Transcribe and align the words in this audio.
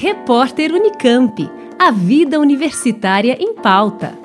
Repórter 0.00 0.72
Unicamp. 0.72 1.50
A 1.76 1.90
vida 1.90 2.38
universitária 2.38 3.36
em 3.40 3.52
pauta. 3.52 4.16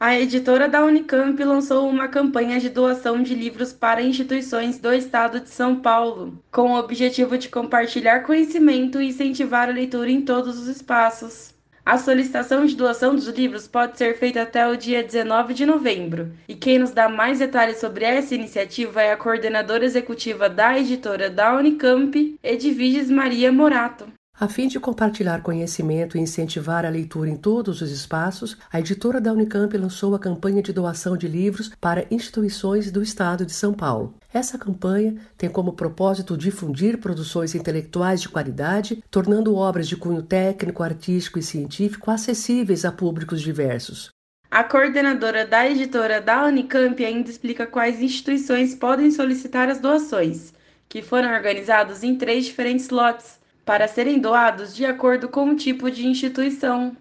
A 0.00 0.18
editora 0.18 0.66
da 0.66 0.82
Unicamp 0.82 1.44
lançou 1.44 1.86
uma 1.86 2.08
campanha 2.08 2.58
de 2.58 2.70
doação 2.70 3.22
de 3.22 3.34
livros 3.34 3.74
para 3.74 4.00
instituições 4.00 4.78
do 4.78 4.94
estado 4.94 5.40
de 5.40 5.50
São 5.50 5.76
Paulo, 5.76 6.42
com 6.50 6.72
o 6.72 6.78
objetivo 6.78 7.36
de 7.36 7.50
compartilhar 7.50 8.20
conhecimento 8.20 9.02
e 9.02 9.08
incentivar 9.08 9.68
a 9.68 9.72
leitura 9.72 10.10
em 10.10 10.22
todos 10.22 10.58
os 10.58 10.68
espaços. 10.68 11.57
A 11.88 11.96
solicitação 11.96 12.66
de 12.66 12.76
doação 12.76 13.14
dos 13.14 13.28
livros 13.28 13.66
pode 13.66 13.96
ser 13.96 14.18
feita 14.18 14.42
até 14.42 14.68
o 14.68 14.76
dia 14.76 15.02
19 15.02 15.54
de 15.54 15.64
novembro. 15.64 16.30
E 16.46 16.54
quem 16.54 16.78
nos 16.78 16.90
dá 16.90 17.08
mais 17.08 17.38
detalhes 17.38 17.78
sobre 17.78 18.04
essa 18.04 18.34
iniciativa 18.34 19.00
é 19.00 19.10
a 19.10 19.16
coordenadora 19.16 19.86
executiva 19.86 20.50
da 20.50 20.78
editora 20.78 21.30
da 21.30 21.56
Unicamp, 21.56 22.36
Edviges 22.42 23.08
Maria 23.08 23.50
Morato. 23.50 24.06
A 24.40 24.46
fim 24.46 24.68
de 24.68 24.78
compartilhar 24.78 25.42
conhecimento 25.42 26.16
e 26.16 26.20
incentivar 26.20 26.86
a 26.86 26.88
leitura 26.88 27.28
em 27.28 27.34
todos 27.34 27.82
os 27.82 27.90
espaços, 27.90 28.56
a 28.72 28.78
editora 28.78 29.20
da 29.20 29.32
Unicamp 29.32 29.76
lançou 29.76 30.14
a 30.14 30.18
campanha 30.18 30.62
de 30.62 30.72
doação 30.72 31.16
de 31.16 31.26
livros 31.26 31.72
para 31.80 32.06
instituições 32.08 32.92
do 32.92 33.02
Estado 33.02 33.44
de 33.44 33.52
São 33.52 33.74
Paulo. 33.74 34.14
Essa 34.32 34.56
campanha 34.56 35.16
tem 35.36 35.50
como 35.50 35.72
propósito 35.72 36.36
difundir 36.36 36.98
produções 36.98 37.56
intelectuais 37.56 38.20
de 38.20 38.28
qualidade, 38.28 39.02
tornando 39.10 39.56
obras 39.56 39.88
de 39.88 39.96
cunho 39.96 40.22
técnico, 40.22 40.84
artístico 40.84 41.40
e 41.40 41.42
científico 41.42 42.08
acessíveis 42.08 42.84
a 42.84 42.92
públicos 42.92 43.42
diversos. 43.42 44.10
A 44.48 44.62
coordenadora 44.62 45.44
da 45.44 45.68
editora 45.68 46.20
da 46.20 46.44
Unicamp 46.44 47.04
ainda 47.04 47.28
explica 47.28 47.66
quais 47.66 48.00
instituições 48.00 48.72
podem 48.72 49.10
solicitar 49.10 49.68
as 49.68 49.80
doações, 49.80 50.52
que 50.88 51.02
foram 51.02 51.34
organizados 51.34 52.04
em 52.04 52.16
três 52.16 52.44
diferentes 52.44 52.88
lotes, 52.88 53.37
para 53.68 53.86
serem 53.86 54.18
doados 54.18 54.74
de 54.74 54.86
acordo 54.86 55.28
com 55.28 55.50
o 55.50 55.54
tipo 55.54 55.90
de 55.90 56.06
instituição. 56.06 56.96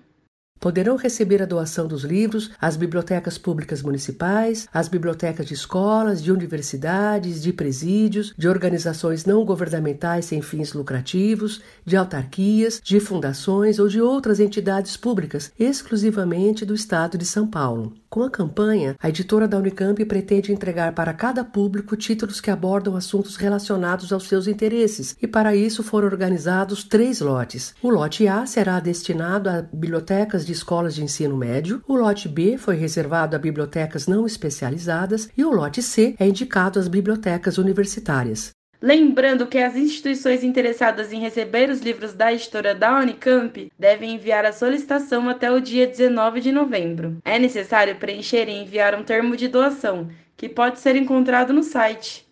Poderão 0.60 0.98
receber 0.98 1.42
a 1.42 1.46
doação 1.46 1.88
dos 1.88 2.04
livros 2.04 2.52
as 2.60 2.76
bibliotecas 2.76 3.38
públicas 3.38 3.82
municipais, 3.82 4.68
as 4.74 4.90
bibliotecas 4.90 5.46
de 5.46 5.54
escolas, 5.54 6.22
de 6.22 6.30
universidades, 6.30 7.42
de 7.42 7.54
presídios, 7.54 8.34
de 8.38 8.50
organizações 8.50 9.24
não 9.24 9.46
governamentais 9.46 10.26
sem 10.26 10.42
fins 10.42 10.74
lucrativos, 10.74 11.62
de 11.86 11.96
autarquias, 11.96 12.82
de 12.84 13.00
fundações 13.00 13.80
ou 13.80 13.88
de 13.88 14.02
outras 14.02 14.42
entidades 14.42 14.98
públicas, 14.98 15.54
exclusivamente 15.58 16.66
do 16.66 16.76
Estado 16.76 17.18
de 17.18 17.26
São 17.26 17.48
Paulo. 17.48 17.94
Com 18.10 18.24
a 18.24 18.30
campanha, 18.30 18.96
a 19.00 19.10
editora 19.10 19.48
da 19.48 19.58
Unicamp 19.58 20.04
pretende 20.06 20.52
entregar 20.52 20.94
para 20.94 21.14
cada 21.14 21.44
público 21.44 21.96
títulos 21.98 22.40
que 22.40 22.50
abordam 22.50 22.96
assuntos 22.96 23.36
relacionados 23.36 24.14
aos 24.14 24.28
seus 24.28 24.48
interesses, 24.48 25.16
e 25.22 25.28
para 25.28 25.56
isso 25.56 25.84
foram 25.84 26.08
organizados 26.08 26.84
três 26.84 27.20
lotes. 27.20 27.76
O 27.82 27.90
lote 27.90 28.28
A 28.28 28.46
será 28.46 28.80
destinado 28.80 29.50
a 29.50 29.62
bibliotecas 29.62 30.46
de 30.46 30.54
escolas 30.54 30.96
de 30.96 31.04
ensino 31.04 31.36
médio, 31.36 31.84
o 31.88 31.96
lote 31.96 32.30
B 32.30 32.58
foi 32.58 32.76
reservado 32.76 33.36
a 33.36 33.40
bibliotecas 33.40 34.08
não 34.08 34.26
especializadas 34.26 35.30
e 35.38 35.44
o 35.44 35.52
lote 35.52 35.84
C 35.84 36.16
é 36.18 36.28
indicado 36.28 36.80
às 36.80 36.88
bibliotecas 36.88 37.58
universitárias. 37.58 38.57
Lembrando 38.82 39.48
que 39.48 39.58
as 39.58 39.76
instituições 39.76 40.44
interessadas 40.44 41.12
em 41.12 41.20
receber 41.20 41.70
os 41.70 41.82
livros 41.82 42.14
da 42.14 42.32
editora 42.32 42.76
da 42.76 43.00
Unicamp 43.00 43.72
devem 43.78 44.14
enviar 44.14 44.46
a 44.46 44.54
solicitação 44.54 45.28
até 45.28 45.52
o 45.52 45.60
dia 45.60 45.88
19 45.88 46.42
de 46.42 46.52
novembro. 46.52 47.18
É 47.26 47.40
necessário 47.40 47.96
preencher 47.96 48.48
e 48.48 48.52
enviar 48.52 48.94
um 48.94 49.04
termo 49.04 49.36
de 49.36 49.48
doação, 49.48 50.10
que 50.36 50.48
pode 50.48 50.80
ser 50.80 50.96
encontrado 50.96 51.52
no 51.52 51.64
site 51.64 52.28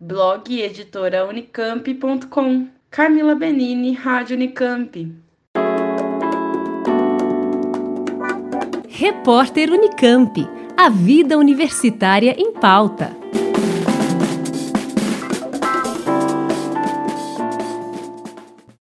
blog 0.00 0.58
editoraunicamp.com. 0.58 2.68
Camila 2.90 3.34
Benini, 3.34 3.92
Rádio 3.92 4.36
Unicamp. 4.36 5.14
Repórter 8.88 9.70
Unicamp. 9.70 10.48
A 10.76 10.88
vida 10.88 11.38
universitária 11.38 12.34
em 12.38 12.52
pauta. 12.54 13.19